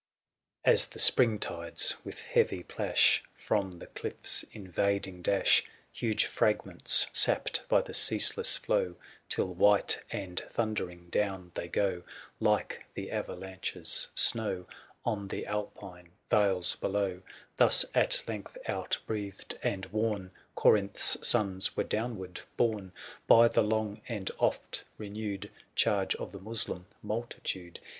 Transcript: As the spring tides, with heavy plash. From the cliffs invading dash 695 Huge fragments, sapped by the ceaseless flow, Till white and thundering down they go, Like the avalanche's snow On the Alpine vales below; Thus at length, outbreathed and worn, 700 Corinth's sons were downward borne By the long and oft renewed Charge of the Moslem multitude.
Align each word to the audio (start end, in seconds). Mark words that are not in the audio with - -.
As 0.65 0.85
the 0.87 0.97
spring 0.97 1.37
tides, 1.37 1.93
with 2.03 2.21
heavy 2.21 2.63
plash. 2.63 3.23
From 3.35 3.69
the 3.73 3.85
cliffs 3.85 4.43
invading 4.51 5.21
dash 5.21 5.57
695 5.93 5.99
Huge 5.99 6.25
fragments, 6.25 7.07
sapped 7.13 7.61
by 7.69 7.83
the 7.83 7.93
ceaseless 7.93 8.57
flow, 8.57 8.95
Till 9.29 9.53
white 9.53 10.01
and 10.09 10.39
thundering 10.49 11.11
down 11.11 11.51
they 11.53 11.67
go, 11.67 12.01
Like 12.39 12.83
the 12.95 13.11
avalanche's 13.11 14.07
snow 14.15 14.65
On 15.05 15.27
the 15.27 15.45
Alpine 15.45 16.09
vales 16.31 16.75
below; 16.77 17.21
Thus 17.57 17.85
at 17.93 18.23
length, 18.27 18.57
outbreathed 18.65 19.53
and 19.61 19.85
worn, 19.91 20.31
700 20.31 20.31
Corinth's 20.55 21.27
sons 21.27 21.77
were 21.77 21.83
downward 21.83 22.41
borne 22.57 22.91
By 23.27 23.47
the 23.49 23.61
long 23.61 24.01
and 24.09 24.31
oft 24.39 24.83
renewed 24.97 25.51
Charge 25.75 26.15
of 26.15 26.31
the 26.31 26.39
Moslem 26.41 26.87
multitude. 27.03 27.79